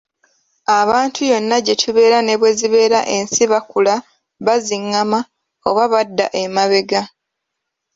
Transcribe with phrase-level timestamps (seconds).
[0.79, 3.95] Abantu yonna gye tubeera ne bwe zibeera ensi bakula,
[4.45, 5.19] bazingama
[5.69, 7.01] oba badda emabega.